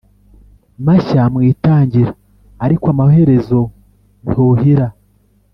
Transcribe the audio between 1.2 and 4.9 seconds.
mu itangira, ariko amaherezo ntuhira